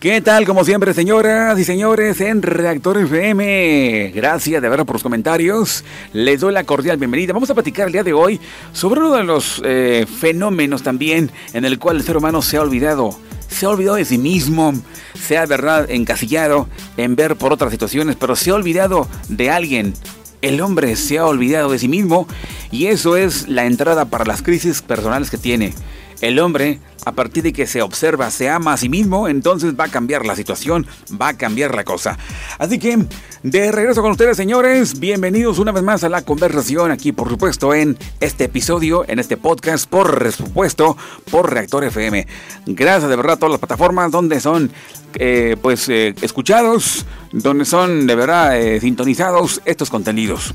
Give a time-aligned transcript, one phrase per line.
[0.00, 0.46] ¿Qué tal?
[0.46, 4.12] Como siempre, señoras y señores, en Reactor FM.
[4.14, 5.84] Gracias de verdad por los comentarios.
[6.14, 7.34] Les doy la cordial bienvenida.
[7.34, 8.40] Vamos a platicar el día de hoy
[8.72, 12.62] sobre uno de los eh, fenómenos también en el cual el ser humano se ha
[12.62, 13.10] olvidado.
[13.48, 14.72] Se ha olvidado de sí mismo,
[15.12, 19.92] se ha, verdad, encasillado en ver por otras situaciones, pero se ha olvidado de alguien.
[20.40, 22.26] El hombre se ha olvidado de sí mismo
[22.70, 25.74] y eso es la entrada para las crisis personales que tiene.
[26.20, 29.84] El hombre, a partir de que se observa, se ama a sí mismo, entonces va
[29.84, 30.86] a cambiar la situación,
[31.20, 32.18] va a cambiar la cosa.
[32.58, 33.06] Así que,
[33.42, 37.72] de regreso con ustedes, señores, bienvenidos una vez más a la conversación aquí, por supuesto,
[37.72, 40.94] en este episodio, en este podcast, por supuesto,
[41.30, 42.26] por Reactor FM.
[42.66, 44.70] Gracias de verdad a todas las plataformas donde son,
[45.14, 50.54] eh, pues, eh, escuchados, donde son de verdad eh, sintonizados estos contenidos.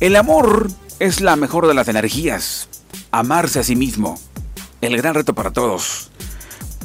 [0.00, 0.70] El amor
[1.00, 2.68] es la mejor de las energías.
[3.10, 4.18] Amarse a sí mismo
[4.80, 6.10] el gran reto para todos.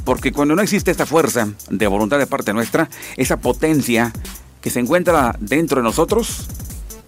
[0.04, 4.14] Porque cuando no existe esta fuerza de voluntad de parte nuestra, esa potencia
[4.62, 6.48] que se encuentra dentro de nosotros,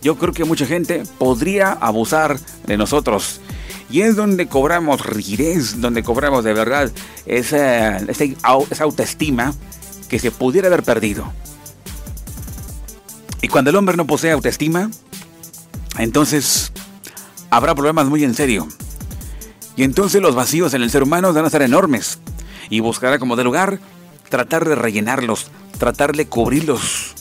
[0.01, 3.41] yo creo que mucha gente podría abusar de nosotros.
[3.89, 6.91] Y es donde cobramos rigidez, donde cobramos de verdad
[7.25, 8.25] esa, esa,
[8.77, 9.53] autoestima
[10.09, 11.31] que se pudiera haber perdido.
[13.41, 14.89] Y cuando el hombre no posee autoestima,
[15.97, 16.71] entonces
[17.49, 18.67] habrá problemas muy en serio.
[19.77, 22.17] Y entonces los vacíos en el ser humano van a ser enormes.
[22.69, 23.79] Y buscará como de lugar
[24.27, 27.13] tratar de rellenarlos, tratar de cubrirlos,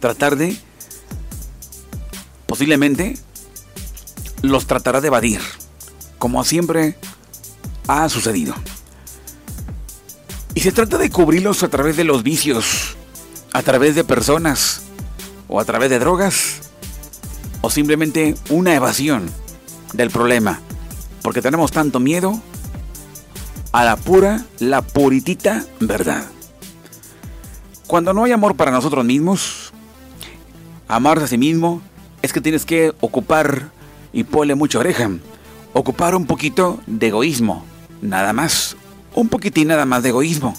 [0.00, 0.56] tratar de,
[2.46, 3.16] posiblemente,
[4.42, 5.40] los tratará de evadir,
[6.18, 6.96] como siempre
[7.86, 8.54] ha sucedido.
[10.54, 12.96] Y se trata de cubrirlos a través de los vicios,
[13.52, 14.80] a través de personas,
[15.46, 16.70] o a través de drogas,
[17.60, 19.30] o simplemente una evasión
[19.92, 20.60] del problema
[21.22, 22.40] porque tenemos tanto miedo
[23.72, 26.24] a la pura, la puritita verdad.
[27.86, 29.72] Cuando no hay amor para nosotros mismos,
[30.88, 31.82] amarse a sí mismo,
[32.22, 33.70] es que tienes que ocupar,
[34.12, 35.10] y ponle mucha oreja,
[35.72, 37.64] ocupar un poquito de egoísmo,
[38.02, 38.76] nada más,
[39.14, 40.54] un poquitín nada más de egoísmo,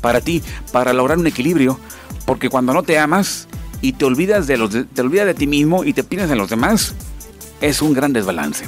[0.00, 1.78] para ti, para lograr un equilibrio,
[2.26, 3.48] porque cuando no te amas
[3.80, 6.50] y te olvidas de, los, te olvidas de ti mismo y te piensas en los
[6.50, 6.94] demás,
[7.60, 8.66] es un gran desbalance.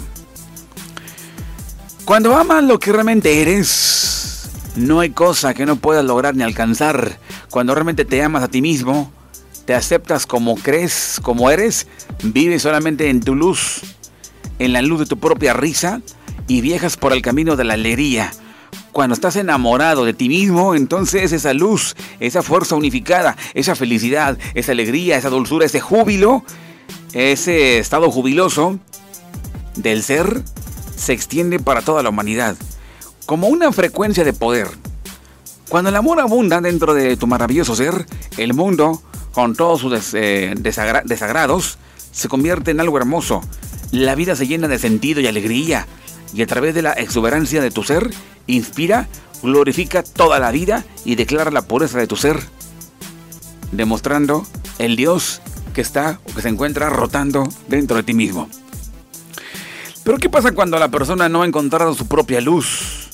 [2.11, 7.21] Cuando amas lo que realmente eres, no hay cosa que no puedas lograr ni alcanzar.
[7.51, 9.13] Cuando realmente te amas a ti mismo,
[9.65, 11.87] te aceptas como crees, como eres,
[12.25, 13.83] vives solamente en tu luz,
[14.59, 16.03] en la luz de tu propia risa
[16.49, 18.33] y viajas por el camino de la alegría.
[18.91, 24.73] Cuando estás enamorado de ti mismo, entonces esa luz, esa fuerza unificada, esa felicidad, esa
[24.73, 26.43] alegría, esa dulzura, ese júbilo,
[27.13, 28.81] ese estado jubiloso
[29.77, 30.43] del ser,
[31.01, 32.57] se extiende para toda la humanidad,
[33.25, 34.69] como una frecuencia de poder.
[35.71, 38.07] Cuando el amor abunda dentro de tu maravilloso ser,
[38.37, 39.01] el mundo,
[39.33, 41.79] con todos sus eh, desagrados,
[42.13, 43.41] se convierte en algo hermoso.
[43.93, 45.87] La vida se llena de sentido y alegría,
[46.35, 48.11] y a través de la exuberancia de tu ser,
[48.47, 49.09] inspira,
[49.43, 52.39] glorifica toda la vida y declara la pureza de tu ser,
[53.73, 54.47] demostrando
[54.79, 55.41] el Dios
[55.73, 58.51] que está o que se encuentra rotando dentro de ti mismo.
[60.11, 63.11] Pero ¿qué pasa cuando la persona no ha encontrado su propia luz?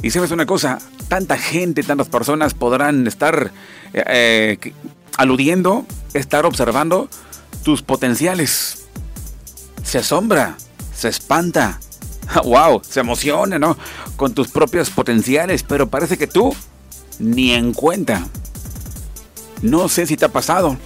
[0.00, 0.78] Y sabes una cosa,
[1.08, 3.52] tanta gente, tantas personas podrán estar
[3.92, 4.72] eh, eh,
[5.18, 5.84] aludiendo,
[6.14, 7.10] estar observando
[7.64, 8.86] tus potenciales.
[9.82, 10.56] Se asombra,
[10.94, 11.78] se espanta,
[12.44, 13.76] wow, se emociona, ¿no?
[14.16, 16.56] Con tus propios potenciales, pero parece que tú
[17.18, 18.26] ni en cuenta.
[19.60, 20.78] No sé si te ha pasado.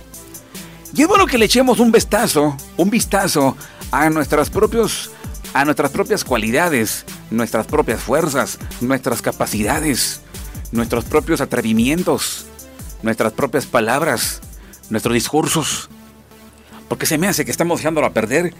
[0.93, 3.57] Y es bueno que le echemos un vistazo, un vistazo
[3.91, 5.11] a nuestras propios
[5.55, 10.21] a nuestras propias cualidades, nuestras propias fuerzas, nuestras capacidades,
[10.73, 12.47] nuestros propios atrevimientos,
[13.03, 14.41] nuestras propias palabras,
[14.91, 15.89] nuestros discursos.
[16.89, 18.55] Porque se me hace que estamos dejándolo a perder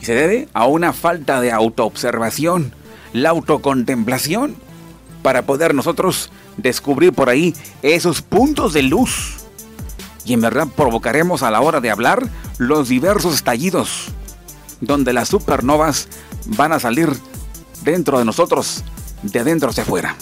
[0.00, 2.74] y se debe a una falta de autoobservación,
[3.12, 4.56] la autocontemplación,
[5.22, 9.36] para poder nosotros descubrir por ahí esos puntos de luz.
[10.24, 12.28] Y en verdad provocaremos a la hora de hablar
[12.58, 14.12] los diversos estallidos
[14.80, 16.08] donde las supernovas
[16.46, 17.10] van a salir
[17.82, 18.82] dentro de nosotros,
[19.22, 20.16] de adentro hacia afuera.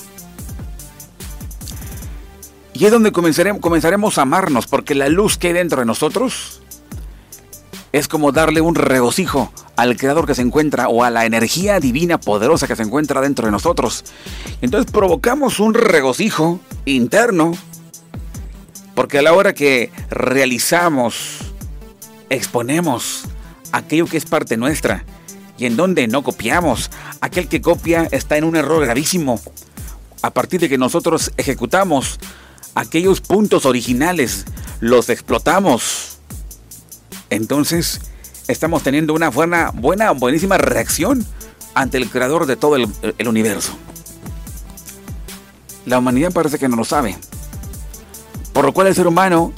[2.75, 6.63] Y es donde comenzaremos, a amarnos, porque la luz que hay dentro de nosotros
[7.91, 12.21] es como darle un regocijo al creador que se encuentra o a la energía divina
[12.21, 14.05] poderosa que se encuentra dentro de nosotros.
[14.61, 17.53] Entonces provocamos un regocijo interno,
[18.95, 21.39] porque a la hora que realizamos,
[22.31, 23.25] exponemos,
[23.73, 25.05] aquello que es parte nuestra
[25.59, 26.91] y en donde no copiamos.
[27.21, 29.41] Aquel que copia está en un error gravísimo.
[30.21, 32.19] a partir de que nosotros ejecutamos
[32.75, 34.47] aquellos puntos originales,
[34.81, 36.19] los explotamos,
[37.31, 38.01] entonces
[38.49, 41.25] estamos teniendo una buena, buena, buenísima reacción
[41.75, 43.73] ante el creador de todo el, el universo.
[45.87, 47.17] La humanidad parece que no lo sabe.
[48.53, 49.53] Por lo cual el ser humano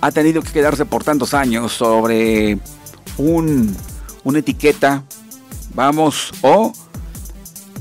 [0.00, 2.58] ha tenido que quedarse por tantos años sobre
[3.20, 3.76] un,
[4.24, 5.04] una etiqueta,
[5.74, 6.72] vamos, o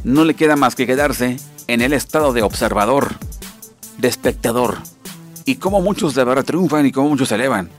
[0.03, 1.37] no le queda más que quedarse
[1.67, 3.15] en el estado de observador,
[3.97, 4.77] de espectador,
[5.45, 7.69] y como muchos de verdad triunfan y como muchos se elevan.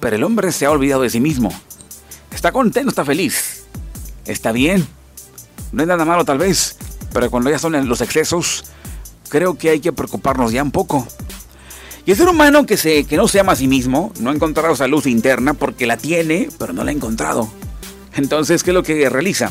[0.00, 1.52] Pero el hombre se ha olvidado de sí mismo.
[2.30, 3.64] Está contento, está feliz.
[4.26, 4.86] Está bien.
[5.72, 6.76] No hay nada malo tal vez,
[7.12, 8.64] pero cuando ya son los excesos,
[9.28, 11.06] creo que hay que preocuparnos ya un poco.
[12.06, 14.34] Y el ser humano que, se, que no se ama a sí mismo, no ha
[14.34, 17.48] encontrado esa luz interna porque la tiene, pero no la ha encontrado.
[18.14, 19.50] Entonces, ¿qué es lo que realiza?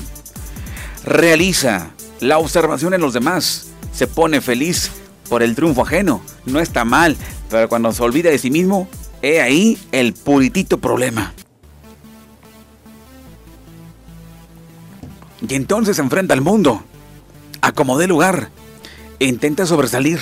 [1.03, 3.69] Realiza la observación en los demás.
[3.91, 4.91] Se pone feliz
[5.29, 6.21] por el triunfo ajeno.
[6.45, 7.17] No está mal,
[7.49, 8.87] pero cuando se olvida de sí mismo,
[9.21, 11.33] he ahí el puritito problema.
[15.47, 16.83] Y entonces se enfrenta al mundo.
[17.61, 18.49] Acomode lugar.
[19.19, 20.19] E intenta sobresalir.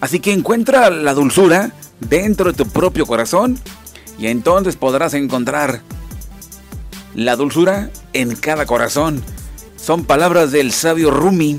[0.00, 3.58] Así que encuentra la dulzura dentro de tu propio corazón
[4.18, 5.82] y entonces podrás encontrar
[7.14, 9.22] la dulzura en cada corazón.
[9.76, 11.58] Son palabras del sabio Rumi.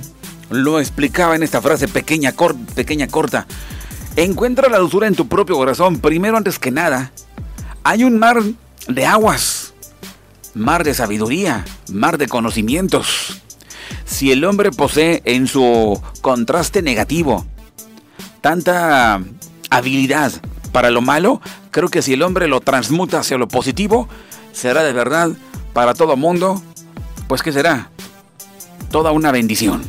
[0.50, 2.34] Lo explicaba en esta frase pequeña,
[2.76, 3.46] pequeña corta.
[4.16, 6.00] Encuentra la dulzura en tu propio corazón.
[6.00, 7.12] Primero, antes que nada,
[7.84, 8.42] hay un mar
[8.88, 9.74] de aguas,
[10.54, 13.42] mar de sabiduría, mar de conocimientos.
[14.06, 17.46] Si el hombre posee en su contraste negativo
[18.42, 19.22] tanta
[19.70, 20.32] habilidad
[20.72, 21.42] para lo malo,
[21.72, 24.08] creo que si el hombre lo transmuta hacia lo positivo,
[24.52, 25.32] será de verdad
[25.74, 26.62] para todo mundo,
[27.28, 27.90] pues ¿qué será?
[28.92, 29.84] Toda una bendición.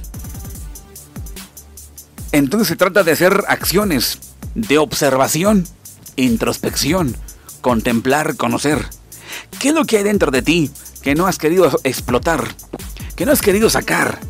[2.33, 4.19] Entonces se trata de hacer acciones
[4.55, 5.67] de observación,
[6.17, 7.17] introspección,
[7.61, 8.87] contemplar, conocer.
[9.59, 10.71] ¿Qué es lo que hay dentro de ti
[11.03, 12.55] que no has querido explotar?
[13.17, 14.21] Que no has querido sacar?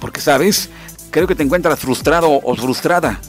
[0.00, 0.70] Porque sabes,
[1.12, 3.20] creo que te encuentras frustrado o frustrada.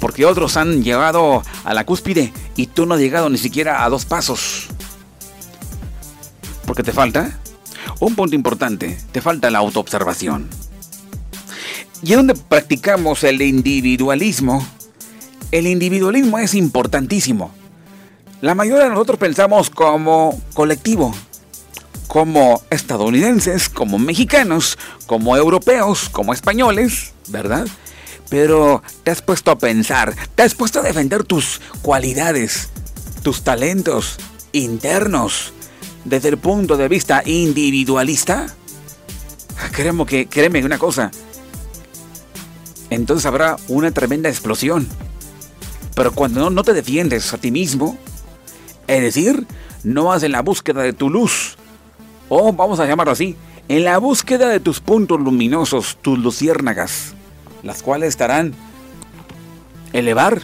[0.00, 3.90] Porque otros han llegado a la cúspide y tú no has llegado ni siquiera a
[3.90, 4.68] dos pasos.
[6.64, 7.38] Porque te falta
[8.00, 10.48] un punto importante, te falta la autoobservación.
[12.02, 14.64] Y donde practicamos el individualismo,
[15.50, 17.50] el individualismo es importantísimo.
[18.40, 21.12] La mayoría de nosotros pensamos como colectivo,
[22.08, 27.68] como estadounidenses, como mexicanos, como europeos, como españoles, ¿verdad?
[28.30, 32.70] Pero te has puesto a pensar, te has puesto a defender tus cualidades,
[33.22, 34.16] tus talentos
[34.52, 35.52] internos
[36.04, 38.54] desde el punto de vista individualista.
[39.72, 41.10] Créeme que, créeme una cosa,
[42.90, 44.88] entonces habrá una tremenda explosión.
[45.94, 47.98] Pero cuando no, no te defiendes a ti mismo,
[48.86, 49.46] es decir,
[49.82, 51.58] no vas en la búsqueda de tu luz,
[52.28, 53.36] o vamos a llamarlo así,
[53.68, 57.14] en la búsqueda de tus puntos luminosos, tus luciérnagas,
[57.62, 58.54] las cuales estarán
[59.92, 60.42] elevar,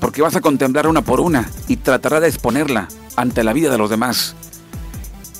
[0.00, 3.78] porque vas a contemplar una por una y tratará de exponerla ante la vida de
[3.78, 4.34] los demás.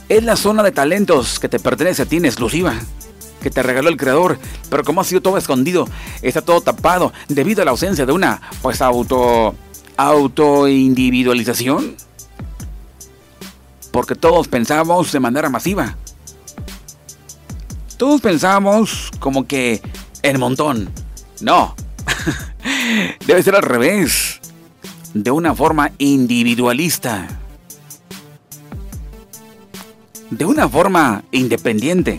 [0.08, 2.74] Es la zona de talentos que te pertenece a ti en exclusiva,
[3.42, 4.38] que te regaló el creador,
[4.70, 5.88] pero como ha sido todo escondido,
[6.20, 9.54] está todo tapado debido a la ausencia de una pues auto
[9.96, 11.96] auto individualización
[13.92, 15.96] porque todos pensamos de manera masiva.
[17.98, 19.80] Todos pensamos como que
[20.22, 20.90] en montón.
[21.40, 21.76] No.
[23.26, 24.40] Debe ser al revés.
[25.14, 27.28] De una forma individualista.
[30.30, 32.18] De una forma independiente.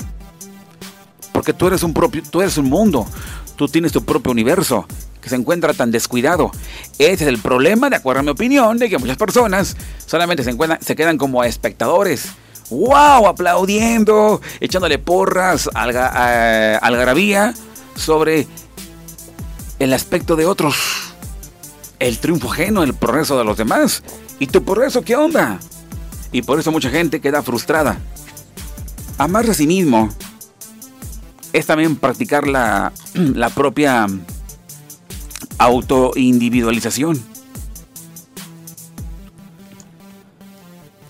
[1.34, 3.08] Porque tú eres un propio, tú eres un mundo.
[3.56, 4.86] Tú tienes tu propio universo
[5.24, 6.52] que se encuentra tan descuidado.
[7.00, 10.50] Ese es el problema, de acuerdo a mi opinión, de que muchas personas solamente se,
[10.50, 12.28] encuentran, se quedan como espectadores.
[12.70, 13.28] ¡Wow!
[13.28, 17.54] Aplaudiendo, echándole porras, alga, algarabía
[17.96, 18.48] sobre
[19.80, 20.76] el aspecto de otros.
[22.00, 24.04] El triunfo ajeno, el progreso de los demás.
[24.40, 25.60] ¿Y tu progreso qué onda?
[26.34, 27.98] Y por eso mucha gente queda frustrada.
[29.18, 30.10] Amar a sí mismo
[31.54, 34.08] es también practicar la, la propia
[35.64, 37.24] autoindividualización.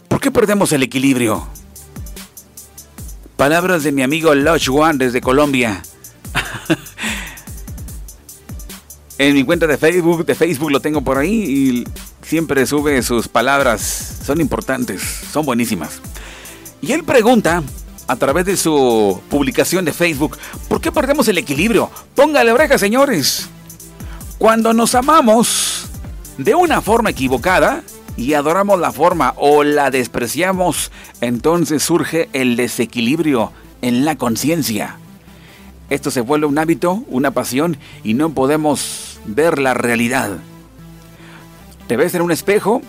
[0.08, 1.48] ¿Por qué perdemos el equilibrio?
[3.36, 5.82] Palabras de mi amigo Lush One desde Colombia.
[9.18, 11.84] en mi cuenta de Facebook, de Facebook lo tengo por ahí y
[12.22, 14.20] siempre sube sus palabras.
[14.24, 16.00] Son importantes, son buenísimas.
[16.82, 17.64] Y él pregunta,
[18.08, 20.38] a través de su publicación de Facebook.
[20.68, 21.90] ¿Por qué perdemos el equilibrio?
[22.16, 23.50] Póngale oreja, señores.
[24.38, 25.88] Cuando nos amamos
[26.38, 27.84] de una forma equivocada
[28.18, 34.98] y adoramos la forma o la despreciamos, entonces surge el desequilibrio en la conciencia.
[35.90, 40.32] Esto se vuelve un hábito, una pasión y no podemos ver la realidad.
[41.88, 42.82] Te ves en un espejo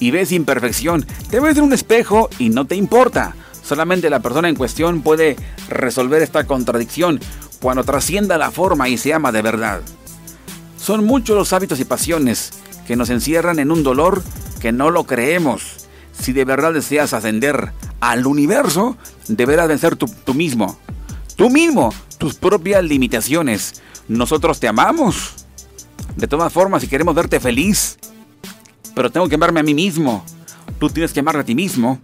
[0.00, 1.06] y ves imperfección.
[1.30, 3.34] Te ves en un espejo y no te importa.
[3.62, 5.36] Solamente la persona en cuestión puede
[5.68, 7.20] resolver esta contradicción
[7.60, 9.80] cuando trascienda la forma y se ama de verdad.
[10.86, 12.52] Son muchos los hábitos y pasiones
[12.86, 14.22] que nos encierran en un dolor
[14.60, 15.88] que no lo creemos.
[16.12, 20.78] Si de verdad deseas ascender al universo, deberás vencer tú, mismo.
[21.34, 23.82] Tú mismo, tus propias limitaciones.
[24.06, 25.46] Nosotros te amamos.
[26.14, 27.98] De todas formas, si queremos verte feliz,
[28.94, 30.24] pero tengo que amarme a mí mismo.
[30.78, 31.98] Tú tienes que amarte a ti mismo.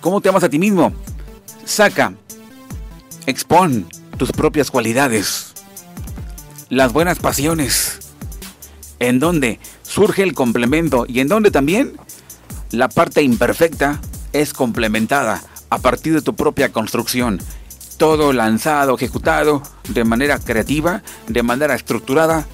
[0.00, 0.92] ¿Cómo te amas a ti mismo?
[1.64, 2.12] Saca,
[3.26, 5.47] expon tus propias cualidades,
[6.70, 7.98] las buenas pasiones,
[8.98, 11.94] en donde surge el complemento y en donde también
[12.70, 14.00] la parte imperfecta
[14.32, 17.40] es complementada a partir de tu propia construcción.
[17.96, 22.46] Todo lanzado, ejecutado de manera creativa, de manera estructurada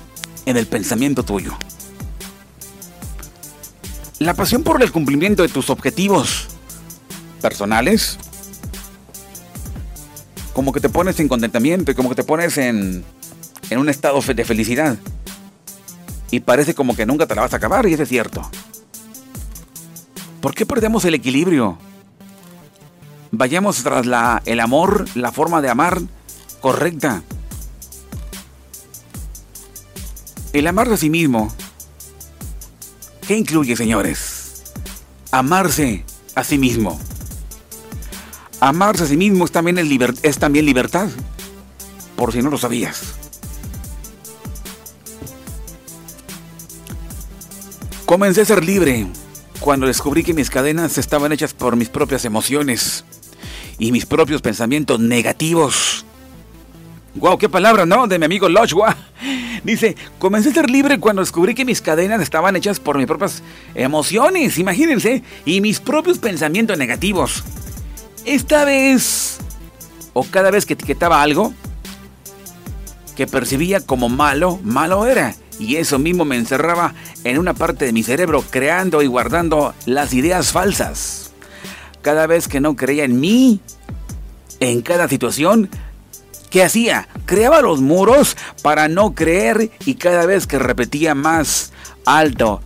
[0.47, 1.53] en el pensamiento tuyo.
[4.21, 6.47] La pasión por el cumplimiento de tus objetivos
[7.43, 8.17] personales,
[10.55, 13.05] como que te pones en contentamiento y como que te pones en,
[13.71, 14.97] en un estado de felicidad.
[16.31, 18.49] Y parece como que nunca te la vas a acabar, y eso es cierto.
[20.41, 21.79] ¿Por qué perdemos el equilibrio?
[23.31, 26.01] Vayamos tras la, el amor, la forma de amar
[26.61, 27.23] correcta.
[30.53, 31.53] El amarse a sí mismo
[33.27, 34.63] ¿Qué incluye, señores?
[35.31, 36.05] Amarse
[36.35, 37.01] a sí mismo.
[38.61, 39.79] Amarse a sí mismo es también,
[40.23, 41.09] es también libertad,
[42.17, 43.15] por si no lo sabías.
[48.15, 49.09] Comencé a ser libre
[49.59, 53.05] cuando descubrí que mis cadenas estaban hechas por mis propias emociones
[53.77, 56.07] y mis propios pensamientos negativos.
[57.17, 57.39] ¡Wow!
[57.39, 58.07] ¡Qué palabra, ¿no?
[58.07, 58.97] De mi amigo Lochwa.
[59.65, 63.43] Dice, comencé a ser libre cuando descubrí que mis cadenas estaban hechas por mis propias
[63.75, 67.43] emociones, imagínense, y mis propios pensamientos negativos.
[68.25, 69.39] Esta vez,
[70.13, 71.53] o cada vez que etiquetaba algo
[73.17, 75.35] que percibía como malo, malo era.
[75.59, 80.13] Y eso mismo me encerraba en una parte de mi cerebro, creando y guardando las
[80.15, 81.33] ideas falsas.
[82.03, 83.61] Cada vez que no creía en mí,
[84.61, 85.71] en cada situación,
[86.55, 87.09] ¿Qué hacía?
[87.27, 91.73] Creaba los muros para no creer y cada vez que repetía más
[92.05, 92.61] alto,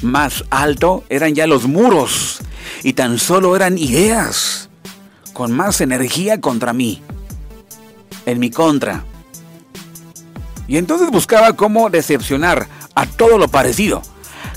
[0.00, 2.38] más alto, eran ya los muros
[2.84, 4.68] y tan solo eran ideas
[5.32, 7.02] con más energía contra mí,
[8.26, 9.04] en mi contra.
[10.68, 14.02] Y entonces buscaba cómo decepcionar a todo lo parecido.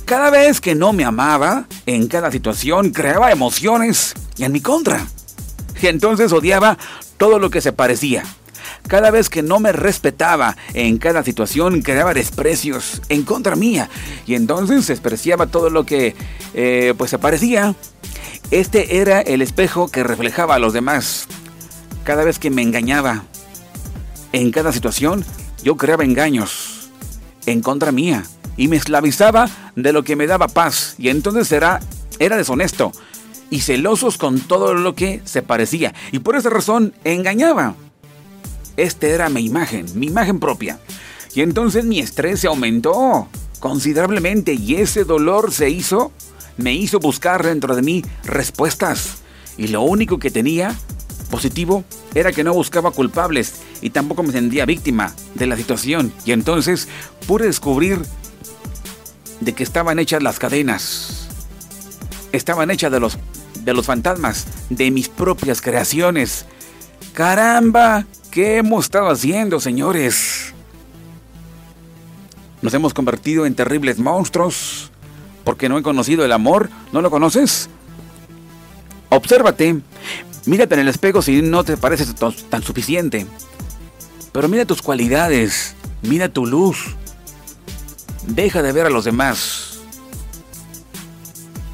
[0.06, 5.08] Cada vez que no me amaba, en cada situación creaba emociones en mi contra.
[5.82, 6.78] Y entonces odiaba
[7.18, 8.24] todo lo que se parecía.
[8.88, 13.90] Cada vez que no me respetaba en cada situación, creaba desprecios en contra mía.
[14.28, 16.16] Y entonces despreciaba todo lo que
[16.54, 17.74] eh, pues aparecía.
[18.52, 21.28] Este era el espejo que reflejaba a los demás.
[22.04, 23.24] Cada vez que me engañaba
[24.34, 25.26] en cada situación,
[25.66, 26.92] yo creaba engaños
[27.48, 28.24] en contra mía
[28.56, 30.94] y me esclavizaba de lo que me daba paz.
[31.00, 31.80] Y entonces era,
[32.20, 32.92] era deshonesto
[33.50, 35.96] y celosos con todo lo que se parecía.
[36.12, 37.74] Y por esa razón engañaba.
[38.78, 40.80] Esta era mi imagen, mi imagen propia.
[41.34, 43.28] Y entonces mi estrés se aumentó
[43.60, 46.12] considerablemente y ese dolor se hizo,
[46.58, 49.24] me hizo buscar dentro de mí respuestas.
[49.58, 50.76] Y lo único que tenía
[51.26, 56.14] positivo era que no buscaba culpables y tampoco me sentía víctima de la situación.
[56.26, 56.88] Y entonces
[57.28, 58.02] pude descubrir
[59.42, 61.28] de que estaban hechas las cadenas.
[62.32, 63.18] Estaban hechas de los,
[63.64, 66.46] de los fantasmas, de mis propias creaciones.
[67.14, 68.06] Caramba,
[68.36, 70.54] ¿Qué hemos estado haciendo, señores?
[72.62, 74.92] Nos hemos convertido en terribles monstruos
[75.46, 76.70] porque no he conocido el amor.
[76.92, 77.70] ¿No lo conoces?
[79.08, 79.80] Obsérvate,
[80.46, 82.06] mírate en el espejo si no te parece
[82.50, 83.26] tan suficiente.
[84.32, 86.96] Pero mira tus cualidades, mira tu luz.
[88.28, 89.80] Deja de ver a los demás.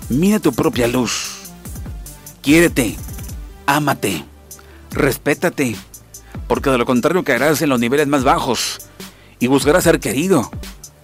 [0.10, 1.38] Mira tu propia luz.
[2.42, 2.98] Quiérete,
[3.66, 4.26] ámate,
[4.92, 5.76] respétate
[6.52, 8.80] porque de lo contrario caerás en los niveles más bajos
[9.40, 10.52] y buscarás ser querido.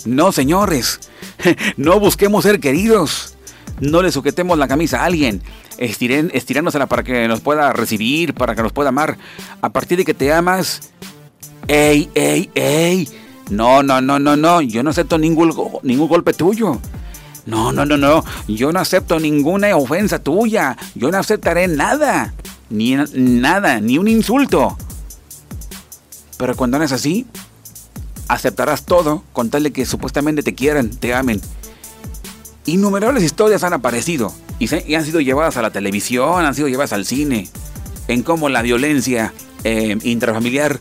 [0.04, 1.00] No, señores,
[1.78, 3.37] no busquemos ser queridos.
[3.80, 5.42] No le sujetemos la camisa a alguien,
[5.78, 9.18] estiren, estirándosela para que nos pueda recibir, para que nos pueda amar.
[9.62, 10.92] A partir de que te amas,
[11.68, 13.08] ¡ey, ey, ey!
[13.50, 15.54] No, no, no, no, no, yo no acepto ningún,
[15.84, 16.80] ningún golpe tuyo.
[17.46, 20.76] No, no, no, no, yo no acepto ninguna ofensa tuya.
[20.96, 22.34] Yo no aceptaré nada,
[22.70, 24.78] ni nada, ni un insulto.
[26.38, 27.26] Pero cuando no es así,
[28.28, 31.42] aceptarás todo con tal de que supuestamente te quieran, te amen.
[32.68, 37.06] Innumerables historias han aparecido y, han sido llevadas a la televisión, han sido llevadas al
[37.06, 37.48] cine,
[38.10, 39.34] en cómo la violencia
[39.64, 40.78] eh, intrafamiliar,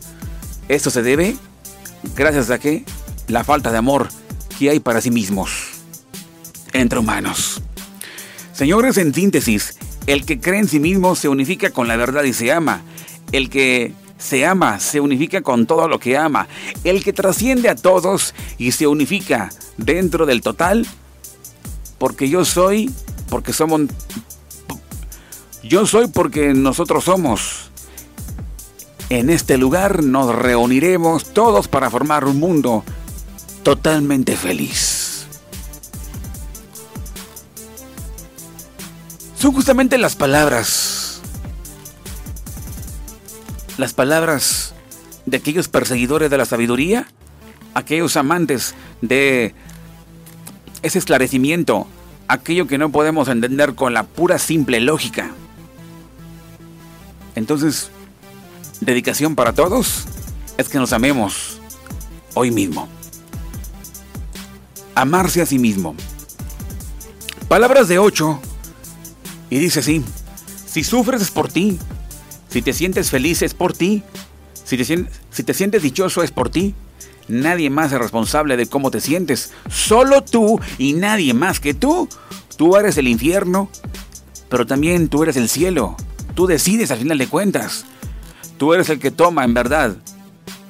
[0.67, 1.37] esto se debe
[2.13, 2.83] gracias a que
[3.29, 4.09] la falta de amor
[4.59, 5.49] que hay para sí mismos
[6.73, 7.61] entre humanos.
[8.51, 9.77] Señores, en síntesis,
[10.07, 12.81] el que cree en sí mismo se unifica con la verdad y se ama.
[13.31, 16.49] El que se ama se unifica con todo lo que ama.
[16.83, 20.85] El que trasciende a todos y se unifica dentro del total,
[21.97, 22.91] porque yo soy,
[23.29, 23.81] porque somos...
[25.63, 27.71] Yo soy porque nosotros somos.
[29.09, 32.83] En este lugar nos reuniremos todos para formar un mundo
[33.63, 35.25] totalmente feliz.
[39.37, 41.21] Son justamente las palabras,
[43.77, 44.73] las palabras
[45.25, 47.07] de aquellos perseguidores de la sabiduría,
[47.75, 49.53] aquellos amantes de
[50.81, 51.87] ese esclarecimiento,
[52.27, 55.31] aquello que no podemos entender con la pura simple lógica.
[57.35, 57.89] Entonces,
[58.81, 60.05] dedicación para todos
[60.57, 61.59] es que nos amemos
[62.33, 62.87] hoy mismo.
[64.95, 65.95] Amarse a sí mismo.
[67.47, 68.39] Palabras de 8.
[69.49, 70.03] Y dice así,
[70.65, 71.79] si sufres es por ti,
[72.49, 74.03] si te sientes feliz es por ti,
[74.63, 74.75] si
[75.43, 76.75] te sientes dichoso es por ti,
[77.27, 79.51] Nadie más es responsable de cómo te sientes.
[79.69, 82.07] Solo tú y nadie más que tú.
[82.57, 83.69] Tú eres el infierno,
[84.49, 85.95] pero también tú eres el cielo.
[86.35, 87.85] Tú decides al final de cuentas.
[88.57, 89.97] Tú eres el que toma en verdad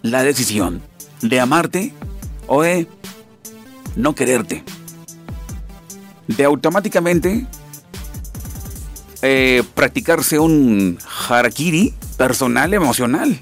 [0.02, 0.82] la decisión
[1.22, 1.94] de amarte
[2.48, 2.88] o de
[3.96, 4.64] no quererte.
[6.28, 7.48] De automáticamente
[9.22, 13.40] eh, practicarse un harakiri personal emocional.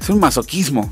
[0.00, 0.90] Es un masoquismo.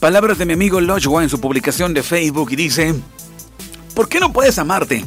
[0.00, 2.94] Palabras de mi amigo Lojwa en su publicación de Facebook y dice,
[3.94, 5.04] ¿por qué no puedes amarte?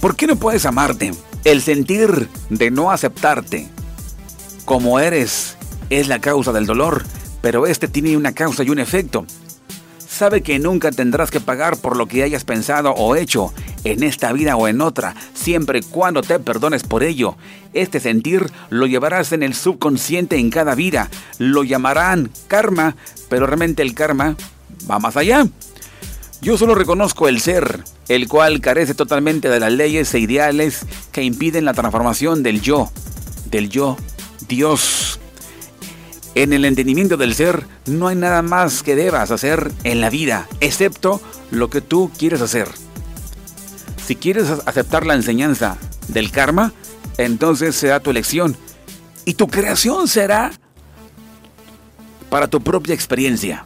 [0.00, 1.12] ¿Por qué no puedes amarte?
[1.44, 3.68] El sentir de no aceptarte
[4.64, 5.58] como eres
[5.90, 7.04] es la causa del dolor,
[7.42, 9.26] pero este tiene una causa y un efecto.
[9.98, 13.52] Sabe que nunca tendrás que pagar por lo que hayas pensado o hecho
[13.84, 17.36] en esta vida o en otra, siempre y cuando te perdones por ello.
[17.72, 21.10] Este sentir lo llevarás en el subconsciente en cada vida.
[21.38, 22.96] Lo llamarán karma,
[23.28, 24.36] pero realmente el karma
[24.90, 25.46] va más allá.
[26.40, 31.22] Yo solo reconozco el ser, el cual carece totalmente de las leyes e ideales que
[31.22, 32.90] impiden la transformación del yo,
[33.50, 33.96] del yo,
[34.46, 35.20] Dios.
[36.34, 40.48] En el entendimiento del ser no hay nada más que debas hacer en la vida,
[40.60, 42.68] excepto lo que tú quieres hacer.
[44.06, 46.72] Si quieres aceptar la enseñanza del karma,
[47.16, 48.56] entonces será tu elección.
[49.24, 50.52] Y tu creación será
[52.28, 53.64] para tu propia experiencia.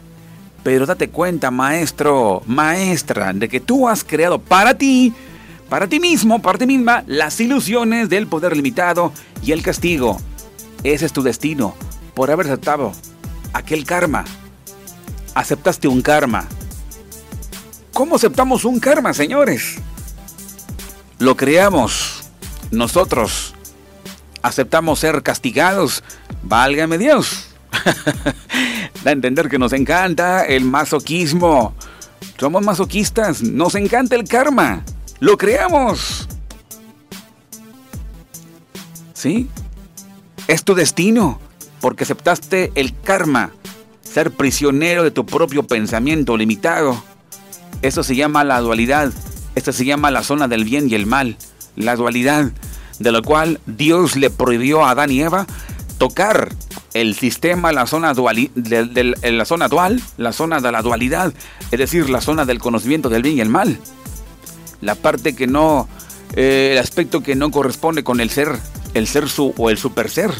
[0.63, 5.13] Pero date cuenta, maestro, maestra, de que tú has creado para ti,
[5.69, 9.11] para ti mismo, para ti misma, las ilusiones del poder limitado
[9.43, 10.21] y el castigo.
[10.83, 11.75] Ese es tu destino
[12.13, 12.93] por haber aceptado
[13.51, 14.23] aquel karma.
[15.35, 16.47] Aceptaste un karma.
[17.93, 19.77] ¿Cómo aceptamos un karma, señores?
[21.19, 22.23] Lo creamos.
[22.71, 23.53] Nosotros
[24.41, 26.03] aceptamos ser castigados.
[26.43, 27.49] Válgame Dios.
[29.03, 31.75] da a entender que nos encanta el masoquismo.
[32.39, 33.41] Somos masoquistas.
[33.43, 34.83] Nos encanta el karma.
[35.19, 36.27] Lo creamos.
[39.13, 39.49] ¿Sí?
[40.47, 41.39] Es tu destino
[41.81, 43.51] porque aceptaste el karma,
[44.01, 47.01] ser prisionero de tu propio pensamiento limitado.
[47.81, 49.11] Eso se llama la dualidad,
[49.55, 51.37] esto se llama la zona del bien y el mal,
[51.75, 52.51] la dualidad,
[52.99, 55.47] de lo cual Dios le prohibió a Adán y Eva
[55.97, 56.49] tocar
[56.93, 61.33] el sistema, la zona, dual, de, la zona dual, la zona de la dualidad,
[61.71, 63.79] es decir, la zona del conocimiento del bien y el mal.
[64.81, 65.87] La parte que no,
[66.35, 68.57] eh, el aspecto que no corresponde con el ser,
[68.93, 70.31] el ser su o el super ser.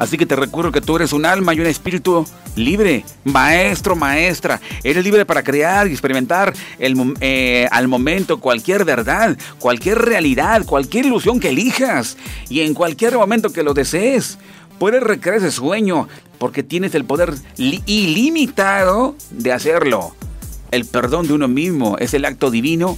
[0.00, 4.58] Así que te recuerdo que tú eres un alma y un espíritu libre, maestro, maestra.
[4.82, 11.38] Eres libre para crear y experimentar eh, al momento cualquier verdad, cualquier realidad, cualquier ilusión
[11.38, 12.16] que elijas
[12.48, 14.38] y en cualquier momento que lo desees.
[14.78, 16.08] Puedes recrear ese sueño
[16.38, 20.16] porque tienes el poder ilimitado de hacerlo.
[20.70, 22.96] El perdón de uno mismo es el acto divino,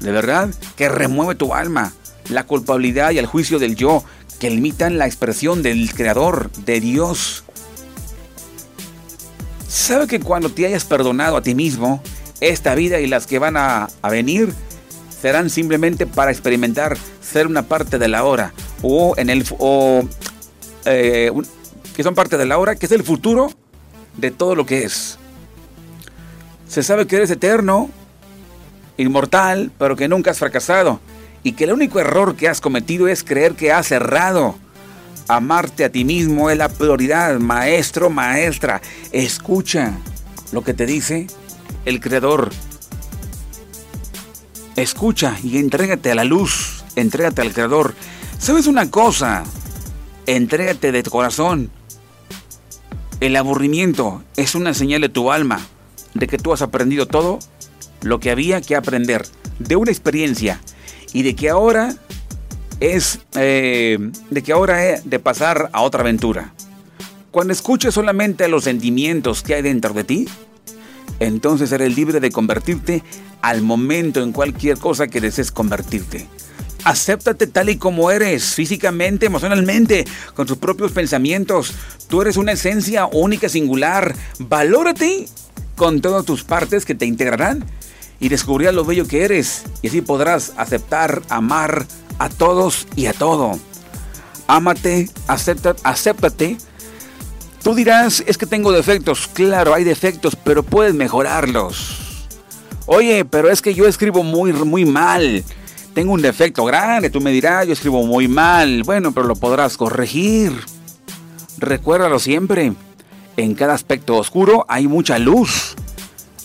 [0.00, 1.94] de verdad, que remueve tu alma.
[2.28, 4.04] La culpabilidad y el juicio del yo
[4.42, 7.44] que limitan la expresión del Creador, de Dios.
[9.68, 12.02] ¿Sabe que cuando te hayas perdonado a ti mismo,
[12.40, 14.52] esta vida y las que van a, venir
[15.20, 18.52] serán simplemente para experimentar ser una parte de la hora
[18.82, 20.02] o en el o,
[20.86, 21.30] eh,
[21.94, 23.52] que son parte de la hora que es el futuro
[24.16, 25.20] de todo lo que es.
[26.66, 27.90] Se sabe que eres eterno,
[28.96, 30.98] inmortal, pero que nunca has fracasado
[31.42, 34.56] y que el único error que has cometido es creer que has errado.
[35.28, 38.80] Amarte a ti mismo es la prioridad, maestro, maestra.
[39.12, 39.94] Escucha
[40.52, 41.26] lo que te dice
[41.84, 42.50] el Creador.
[44.76, 47.94] Escucha y entrégate a la luz, entrégate al Creador.
[48.38, 49.44] ¿Sabes una cosa?
[50.26, 51.70] Entrégate de tu corazón.
[53.20, 55.60] El aburrimiento es una señal de tu alma
[56.14, 57.38] de que tú has aprendido todo
[58.00, 59.24] lo que había que aprender
[59.58, 60.60] de una experiencia
[61.12, 61.94] y de que ahora
[62.80, 63.98] es eh,
[64.30, 66.52] de que ahora es de pasar a otra aventura.
[67.30, 70.28] Cuando escuches solamente los sentimientos que hay dentro de ti,
[71.20, 73.02] entonces eres libre de convertirte
[73.40, 76.26] al momento en cualquier cosa que desees convertirte.
[76.84, 81.72] Acéptate tal y como eres, físicamente, emocionalmente, con tus propios pensamientos.
[82.08, 84.14] Tú eres una esencia única, singular.
[84.40, 85.26] Valórate
[85.76, 87.64] con todas tus partes que te integrarán
[88.22, 89.64] y descubrirás lo bello que eres.
[89.82, 91.84] Y así podrás aceptar, amar
[92.18, 93.58] a todos y a todo.
[94.46, 96.56] Ámate, acepta, acéptate
[97.62, 99.28] Tú dirás, es que tengo defectos.
[99.28, 102.26] Claro, hay defectos, pero puedes mejorarlos.
[102.86, 105.44] Oye, pero es que yo escribo muy, muy mal.
[105.94, 108.82] Tengo un defecto grande, tú me dirás, yo escribo muy mal.
[108.82, 110.52] Bueno, pero lo podrás corregir.
[111.58, 112.72] Recuérdalo siempre.
[113.36, 115.71] En cada aspecto oscuro hay mucha luz.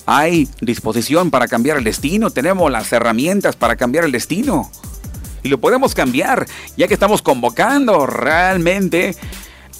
[0.09, 2.31] Hay disposición para cambiar el destino.
[2.31, 4.71] Tenemos las herramientas para cambiar el destino.
[5.43, 9.17] Y lo podemos cambiar, ya que estamos convocando realmente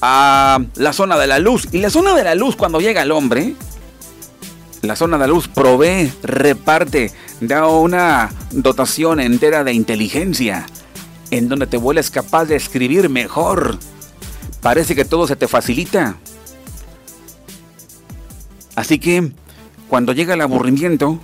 [0.02, 1.70] a la zona de la luz.
[1.72, 3.56] Y la zona de la luz, cuando llega el hombre,
[4.82, 10.66] la zona de la luz provee, reparte, da una dotación entera de inteligencia,
[11.32, 13.80] en donde te vuelves capaz de escribir mejor.
[14.62, 16.18] Parece que todo se te facilita.
[18.76, 19.32] Así que,
[19.90, 21.20] cuando llega el aburrimiento,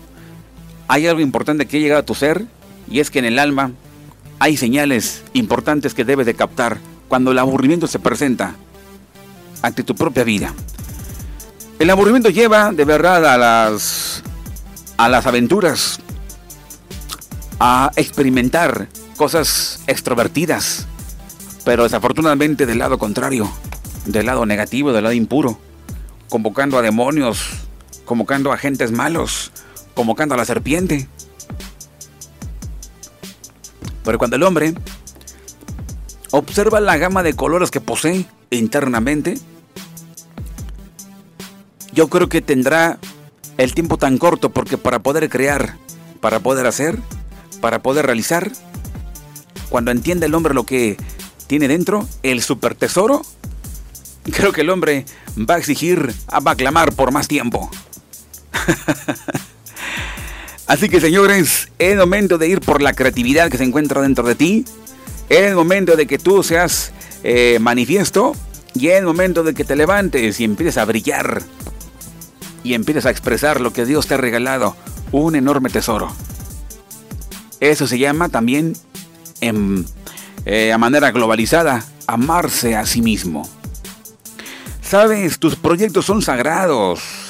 [0.87, 2.45] hay algo importante que llega a tu ser,
[2.89, 3.71] y es que en el alma
[4.39, 8.55] hay señales importantes que debes de captar cuando el aburrimiento se presenta
[9.61, 10.53] ante tu propia vida.
[11.79, 14.23] El aburrimiento lleva de verdad a las
[14.97, 15.99] a las aventuras,
[17.59, 20.87] a experimentar cosas extrovertidas,
[21.65, 23.51] pero desafortunadamente del lado contrario,
[24.05, 25.57] del lado negativo, del lado impuro,
[26.29, 27.49] convocando a demonios,
[28.05, 29.51] convocando a agentes malos,
[29.93, 31.07] convocando a la serpiente.
[34.03, 34.73] Pero cuando el hombre
[36.35, 39.35] Observa la gama de colores que posee internamente.
[41.91, 42.97] Yo creo que tendrá
[43.57, 45.77] el tiempo tan corto porque para poder crear,
[46.21, 46.97] para poder hacer,
[47.61, 48.51] para poder realizar,
[49.69, 50.97] cuando entiende el hombre lo que
[51.45, 53.21] tiene dentro, el super tesoro,
[54.31, 55.05] creo que el hombre
[55.37, 57.69] va a exigir, va a clamar por más tiempo.
[60.67, 64.35] Así que señores, es momento de ir por la creatividad que se encuentra dentro de
[64.35, 64.65] ti,
[65.29, 66.91] es el momento de que tú seas
[67.23, 68.33] eh, manifiesto
[68.73, 71.43] y es el momento de que te levantes y empieces a brillar
[72.63, 74.75] y empieces a expresar lo que Dios te ha regalado,
[75.11, 76.13] un enorme tesoro.
[77.59, 78.73] Eso se llama también,
[79.41, 79.85] en,
[80.45, 83.47] eh, a manera globalizada, amarse a sí mismo.
[84.81, 87.22] Sabes, tus proyectos son sagrados.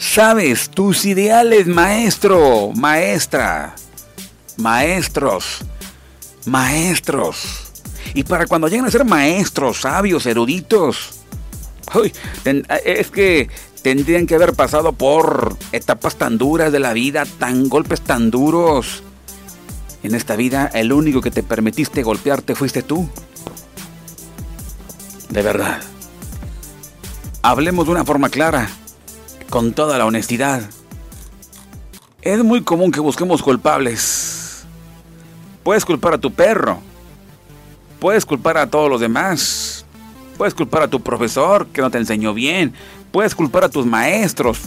[0.00, 3.74] Sabes, tus ideales, maestro, maestra,
[4.56, 5.58] maestros,
[6.46, 7.70] maestros.
[8.14, 11.20] Y para cuando lleguen a ser maestros, sabios, eruditos,
[12.82, 13.50] es que
[13.82, 19.02] tendrían que haber pasado por etapas tan duras de la vida, tan golpes tan duros.
[20.02, 23.06] En esta vida, el único que te permitiste golpearte fuiste tú.
[25.28, 25.82] De verdad.
[27.42, 28.68] Hablemos de una forma clara,
[29.50, 30.62] con toda la honestidad.
[32.22, 34.40] Es muy común que busquemos culpables
[35.62, 36.80] Puedes culpar a tu perro.
[37.98, 39.84] Puedes culpar a todos los demás.
[40.38, 42.72] Puedes culpar a tu profesor que no te enseñó bien.
[43.12, 44.58] Puedes culpar a tus maestros.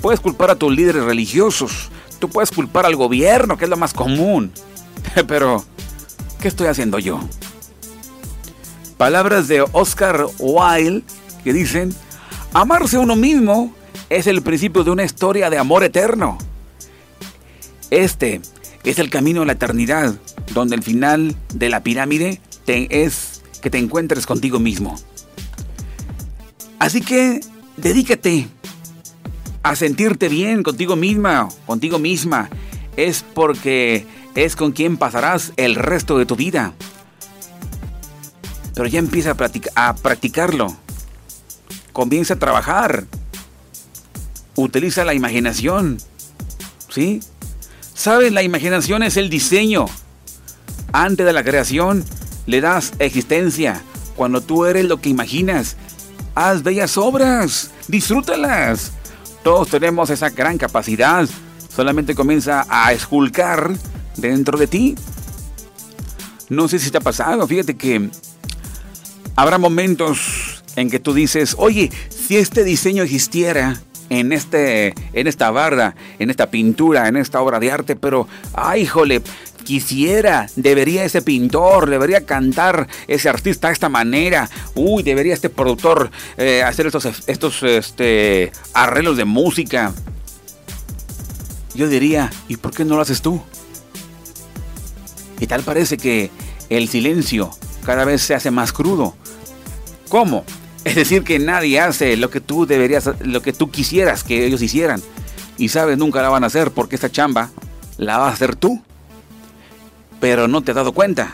[0.00, 1.90] Puedes culpar a tus líderes religiosos.
[2.18, 4.52] Tú puedes culpar al gobierno, que es lo más común.
[5.28, 5.64] Pero,
[6.40, 7.20] ¿qué estoy haciendo yo?
[8.96, 11.02] Palabras de Oscar Wilde
[11.44, 11.94] que dicen,
[12.52, 13.72] amarse a uno mismo
[14.16, 16.36] es el principio de una historia de amor eterno.
[17.90, 18.42] Este
[18.84, 20.14] es el camino a la eternidad,
[20.52, 24.96] donde el final de la pirámide te es que te encuentres contigo mismo.
[26.78, 27.40] Así que
[27.78, 28.48] dedícate
[29.62, 32.50] a sentirte bien contigo misma, contigo misma.
[32.98, 36.74] Es porque es con quien pasarás el resto de tu vida.
[38.74, 39.34] Pero ya empieza
[39.74, 40.76] a, a practicarlo.
[41.94, 43.06] Comienza a trabajar.
[44.54, 45.98] Utiliza la imaginación.
[46.88, 47.20] ¿Sí?
[47.94, 48.32] ¿Sabes?
[48.32, 49.86] La imaginación es el diseño.
[50.92, 52.04] Antes de la creación
[52.46, 53.82] le das existencia.
[54.16, 55.76] Cuando tú eres lo que imaginas,
[56.34, 57.70] haz bellas obras.
[57.88, 58.92] Disfrútalas.
[59.42, 61.28] Todos tenemos esa gran capacidad.
[61.74, 63.72] Solamente comienza a esculcar
[64.16, 64.94] dentro de ti.
[66.48, 68.10] No sé si te ha pasado, fíjate que
[69.36, 73.80] habrá momentos en que tú dices, oye, si este diseño existiera
[74.12, 78.84] en, este, en esta barra, en esta pintura, en esta obra de arte, pero, ay,
[78.84, 79.22] jole,
[79.64, 86.10] quisiera, debería ese pintor, debería cantar ese artista de esta manera, uy, debería este productor
[86.36, 89.94] eh, hacer estos, estos este, arreglos de música.
[91.74, 93.40] Yo diría, ¿y por qué no lo haces tú?
[95.40, 96.30] Y tal parece que
[96.68, 97.50] el silencio
[97.86, 99.14] cada vez se hace más crudo.
[100.10, 100.44] ¿Cómo?
[100.84, 104.62] Es decir, que nadie hace lo que tú deberías, lo que tú quisieras que ellos
[104.62, 105.00] hicieran.
[105.58, 107.50] Y sabes, nunca la van a hacer porque esta chamba
[107.98, 108.82] la vas a hacer tú
[110.22, 111.32] pero no te has dado cuenta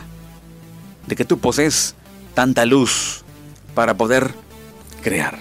[1.05, 1.93] de que tú posees
[2.33, 3.23] tanta luz
[3.75, 4.33] para poder
[5.03, 5.37] crear.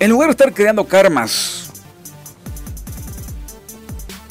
[0.00, 1.70] En lugar de estar creando karmas,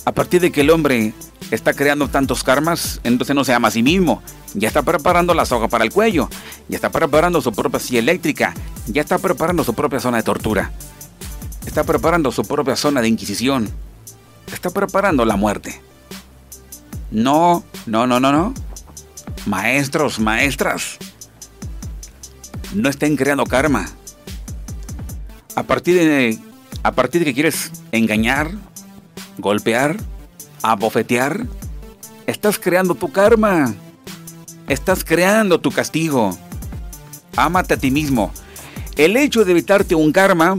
[0.03, 1.13] a partir de que el hombre
[1.49, 4.21] está creando tantos karmas, entonces no se ama a sí mismo.
[4.53, 6.29] Ya está preparando la soga para el cuello,
[6.69, 8.53] ya está preparando su propia silla eléctrica,
[8.87, 10.71] ya está preparando su propia zona de tortura,
[11.65, 13.69] está preparando su propia zona de inquisición,
[14.51, 15.81] está preparando la muerte.
[17.09, 18.53] No, no, no, no, no.
[19.45, 20.97] Maestros, maestras,
[22.73, 23.87] no estén creando karma.
[25.55, 26.39] A partir de,
[26.81, 28.51] a partir de que quieres engañar,
[29.37, 29.97] golpear,
[30.61, 31.45] abofetear,
[32.25, 33.73] estás creando tu karma.
[34.67, 36.37] Estás creando tu castigo.
[37.35, 38.31] Ámate a ti mismo.
[38.95, 40.57] El hecho de evitarte un karma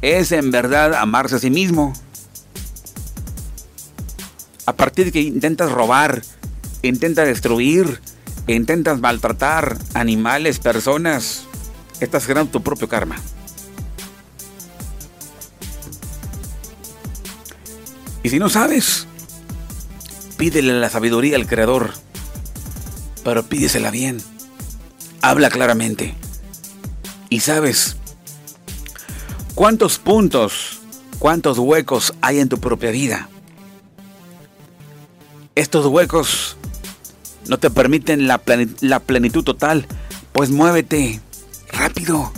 [0.00, 1.92] es en verdad amarse a sí mismo
[4.66, 6.22] a partir de que intentas robar,
[6.82, 8.00] intentas destruir,
[8.46, 11.44] intentas maltratar animales, personas,
[12.00, 13.16] estás creando tu propio karma.
[18.22, 19.08] Y si no sabes,
[20.36, 21.90] pídele la sabiduría al Creador,
[23.24, 24.18] pero pídesela bien.
[25.20, 26.14] Habla claramente.
[27.28, 27.96] Y sabes
[29.54, 30.80] cuántos puntos,
[31.18, 33.28] cuántos huecos hay en tu propia vida
[35.54, 36.56] estos huecos
[37.48, 39.86] no te permiten la, plenitud total,
[40.32, 41.20] pues muévete
[41.72, 42.32] rápido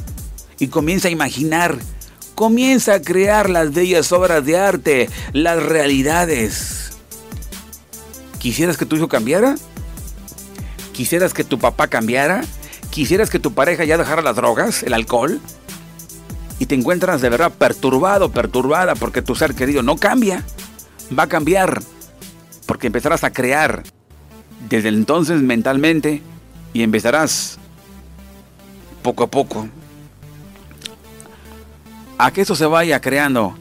[0.58, 1.78] y comienza a imaginar,
[2.34, 6.92] comienza a crear las bellas obras de arte, las realidades.
[8.38, 9.56] ¿Quisieras que tu hijo cambiara?
[10.94, 12.44] ¿Quisieras que tu papá cambiara?
[12.90, 15.40] ¿Quisieras que tu pareja ya dejara las drogas, el alcohol?
[16.60, 20.44] Y te encuentras de verdad perturbado, perturbada porque tu ser querido no cambia.
[21.16, 21.82] Va a cambiar
[22.66, 23.82] porque empezarás a crear
[24.68, 26.22] desde entonces mentalmente
[26.72, 27.58] y empezarás
[29.02, 29.68] poco a poco
[32.18, 33.56] a que eso se vaya creando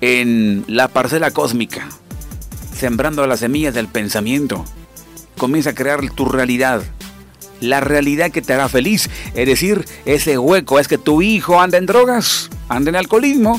[0.00, 1.88] en la parcela cósmica,
[2.72, 4.64] sembrando las semillas del pensamiento.
[5.40, 6.82] Comienza a crear tu realidad,
[7.62, 10.78] la realidad que te hará feliz, es decir, ese hueco.
[10.78, 13.58] Es que tu hijo anda en drogas, anda en alcoholismo,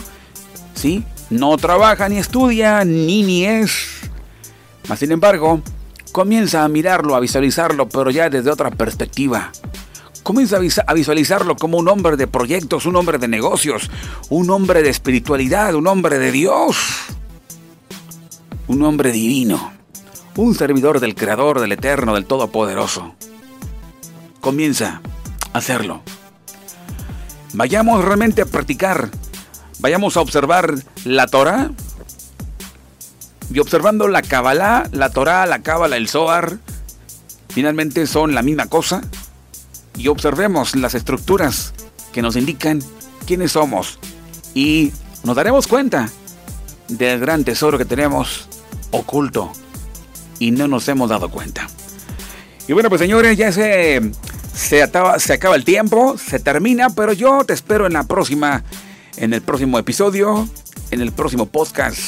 [0.75, 1.03] ¿sí?
[1.31, 3.71] No trabaja ni estudia, ni ni es.
[4.95, 5.63] Sin embargo,
[6.11, 9.51] comienza a mirarlo, a visualizarlo, pero ya desde otra perspectiva.
[10.21, 13.89] Comienza a visualizarlo como un hombre de proyectos, un hombre de negocios,
[14.29, 16.77] un hombre de espiritualidad, un hombre de Dios,
[18.67, 19.80] un hombre divino,
[20.35, 23.15] un servidor del Creador, del Eterno, del Todopoderoso.
[24.39, 25.01] Comienza
[25.53, 26.01] a hacerlo.
[27.53, 29.09] Vayamos realmente a practicar,
[29.79, 31.71] vayamos a observar la Torah
[33.53, 36.57] y observando la Kabbalah, la Torah, la Kabbalah, el Zohar,
[37.49, 39.01] finalmente son la misma cosa.
[39.97, 41.73] Y observemos las estructuras
[42.13, 42.81] que nos indican
[43.27, 43.99] quiénes somos.
[44.55, 46.09] Y nos daremos cuenta
[46.87, 48.47] del gran tesoro que tenemos
[48.91, 49.51] oculto
[50.41, 51.69] y no nos hemos dado cuenta.
[52.67, 54.01] Y bueno, pues señores, ya ese
[54.53, 58.63] Se, se acaba el tiempo, se termina, pero yo te espero en la próxima,
[59.17, 60.49] en el próximo episodio,
[60.89, 61.99] en el próximo podcast.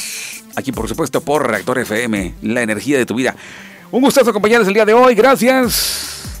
[0.56, 3.36] Aquí, por supuesto, por Reactor FM, la energía de tu vida.
[3.92, 5.14] Un gustazo acompañarles el día de hoy.
[5.14, 6.40] Gracias.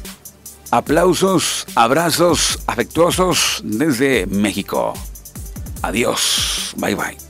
[0.72, 4.94] Aplausos, abrazos afectuosos desde México.
[5.82, 6.74] Adiós.
[6.76, 7.23] Bye bye.